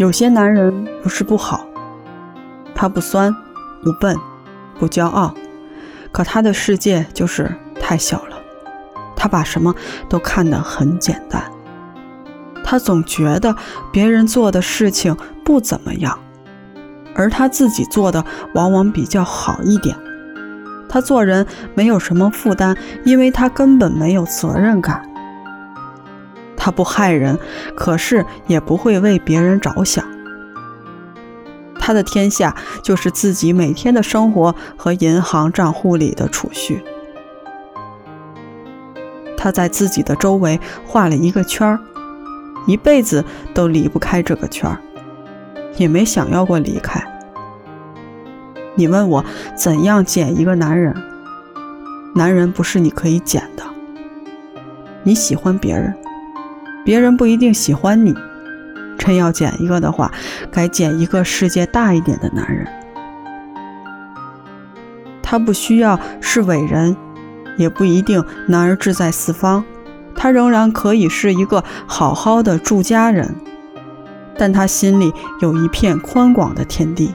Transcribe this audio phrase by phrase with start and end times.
[0.00, 1.62] 有些男人不是不好，
[2.74, 3.30] 他不酸，
[3.82, 4.16] 不笨，
[4.78, 5.34] 不骄傲，
[6.10, 8.38] 可他的世界就是太小了。
[9.14, 9.74] 他把什么
[10.08, 11.44] 都看得很简单，
[12.64, 13.54] 他总觉得
[13.92, 15.14] 别人做的事情
[15.44, 16.18] 不怎么样，
[17.14, 18.24] 而他自己做的
[18.54, 19.94] 往往比较好一点。
[20.88, 22.74] 他做人没有什么负担，
[23.04, 25.09] 因为他根本没有责任感。
[26.62, 27.38] 他不害人，
[27.74, 30.04] 可是也不会为别人着想。
[31.78, 36.84] 他的天下就是自己每天的生活和银行账户里的储蓄。
[39.38, 41.80] 他在自己的周围画了一个圈儿，
[42.66, 43.24] 一辈子
[43.54, 44.78] 都离不开这个圈儿，
[45.78, 47.02] 也没想要过离开。
[48.74, 49.24] 你问我
[49.56, 50.94] 怎样捡一个男人？
[52.14, 53.64] 男人不是你可以捡的。
[55.02, 55.96] 你喜欢别人，
[56.84, 58.14] 别人不一定喜欢你。
[58.98, 60.12] 真要捡一个的话，
[60.50, 62.66] 该捡一个世界大一点的男人。
[65.22, 66.96] 他不需要是伟人。
[67.56, 69.62] 也不一定男儿志在四方，
[70.16, 73.34] 他仍然可以是一个好好的住家人，
[74.38, 77.14] 但他心里有一片宽广的天地，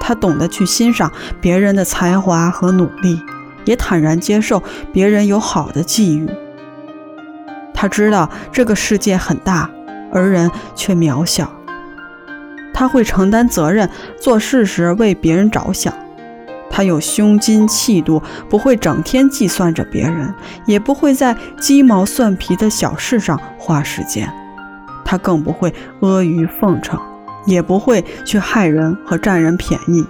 [0.00, 3.20] 他懂得去欣赏别人的才华和努力，
[3.66, 4.62] 也坦然接受
[4.94, 6.26] 别人有好的际遇。
[7.82, 9.68] 他知道这个世界很大，
[10.12, 11.52] 而人却渺小，
[12.72, 15.92] 他会承担责任，做事时为别人着想。
[16.70, 20.32] 他有胸襟气度，不会整天计算着别人，
[20.64, 24.32] 也不会在鸡毛蒜皮的小事上花时间。
[25.04, 27.00] 他更不会阿谀奉承，
[27.46, 30.06] 也不会去害人和占人便宜。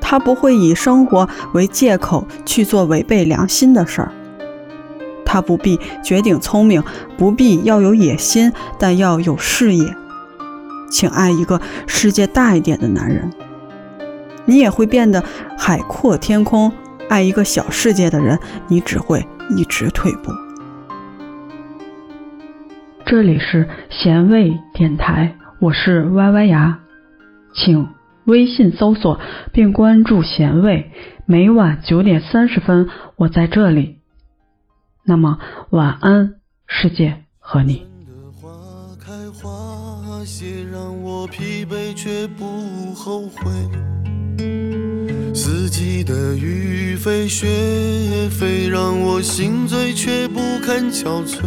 [0.00, 4.10] 他不会以生活为借口去做违背良心的事儿。
[5.34, 6.84] 他不必绝顶聪明，
[7.18, 9.92] 不必要有野心，但要有事业。
[10.88, 13.32] 请爱一个世界大一点的男人。
[14.44, 15.24] 你也会变得
[15.58, 16.70] 海阔天空。
[17.08, 18.38] 爱一个小世界的人，
[18.68, 19.26] 你只会
[19.56, 20.30] 一直退步。
[23.04, 26.78] 这里是咸味电台，我是歪歪牙，
[27.56, 27.88] 请
[28.24, 29.18] 微信搜索
[29.52, 30.92] 并关注咸味，
[31.26, 33.98] 每晚九点三十分，我在这里。
[35.04, 35.38] 那么
[35.70, 36.34] 晚安，
[36.66, 37.86] 世界和你。
[40.26, 43.52] 些让我疲惫，却不后悔
[45.34, 47.46] 四季的雨飞雪
[48.30, 51.42] 飞，让我心醉却不堪憔悴。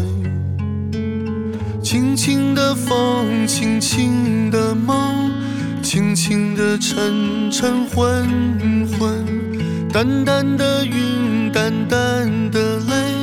[1.82, 5.32] 轻轻的风，轻轻的梦，
[5.82, 9.26] 轻轻的沉沉昏昏。
[9.92, 13.17] 淡淡的云，淡淡的泪，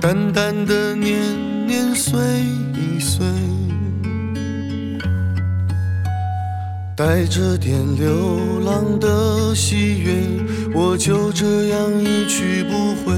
[0.00, 1.18] 淡淡的年
[1.66, 2.18] 年岁
[3.00, 3.26] 岁。
[6.94, 10.12] 带着点流浪的喜悦，
[10.74, 13.14] 我就这样一去不回。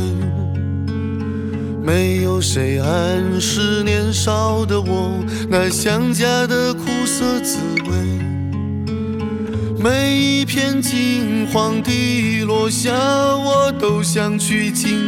[1.82, 7.58] 没有谁暗示年少的我那想家的苦涩滋
[7.88, 7.90] 味。
[9.82, 14.98] 每一片金黄的落下，我都想去紧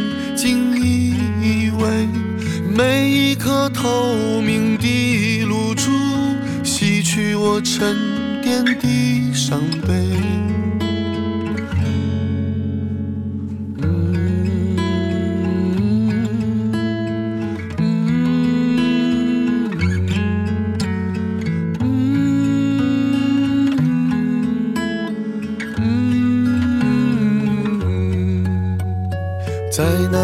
[0.43, 2.05] 紧依偎。
[2.75, 5.89] 每一颗透明的露珠，
[6.65, 7.95] 洗去我沉。
[8.43, 10.52] 淀的伤悲。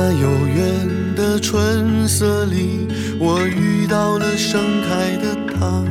[0.09, 0.66] 在悠远
[1.16, 2.88] 的春色里，
[3.20, 5.84] 我遇到了盛开的她。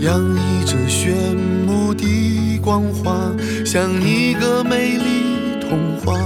[0.00, 3.32] 洋溢着炫目的光华，
[3.64, 6.18] 像一个美丽童话。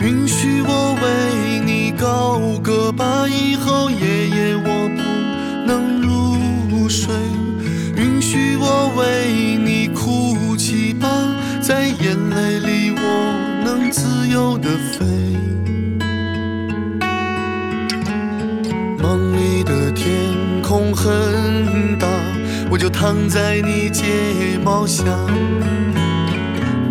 [0.00, 5.02] 允许我为你高歌吧，以后夜夜我不
[5.66, 7.14] 能入睡。
[7.94, 11.06] 允许我为你哭泣吧，
[11.60, 12.45] 在眼泪
[14.36, 15.06] 能自由的飞。
[18.98, 20.12] 梦里的天
[20.62, 22.06] 空很大。
[22.68, 24.04] 我就躺在你睫
[24.62, 25.04] 毛下，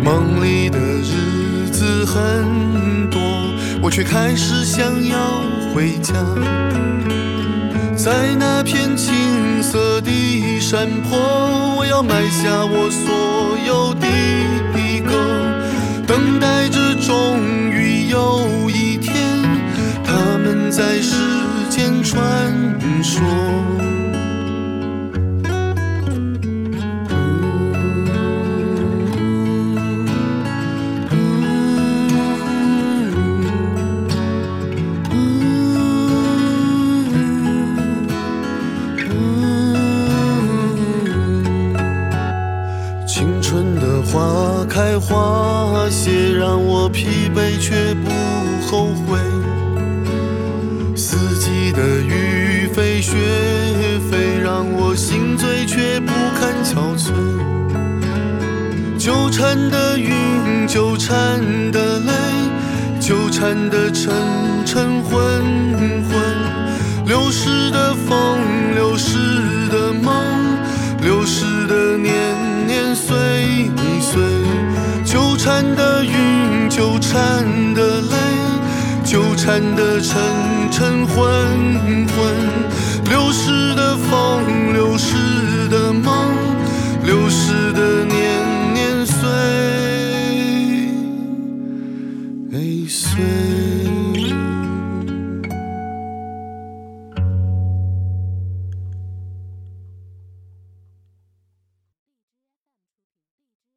[0.02, 3.20] 梦里的日子很多，
[3.80, 5.16] 我却开始想要
[5.72, 6.14] 回家。
[7.94, 14.06] 在那片青色的山坡，我要埋下我所有的
[15.06, 15.55] 歌，
[16.06, 17.40] 等待着终
[17.72, 18.65] 于有
[44.76, 48.10] 开花谢，让我疲惫却不
[48.66, 49.18] 后悔。
[50.94, 53.16] 四季的雨飞雪
[54.10, 57.10] 飞，让我心醉却不堪憔悴。
[58.98, 61.40] 纠缠的云，纠缠
[61.72, 62.12] 的泪，
[63.00, 64.12] 纠缠的沉
[64.66, 65.42] 沉昏
[66.04, 66.20] 昏，
[67.06, 68.38] 流逝的风，
[75.46, 78.16] 缠的云，纠缠的泪，
[79.04, 80.20] 纠缠的沉
[80.72, 81.24] 沉昏
[82.08, 82.18] 昏，
[83.08, 86.34] 流逝的风，流逝的梦，
[87.04, 89.22] 流逝的年年岁
[92.88, 93.85] 岁。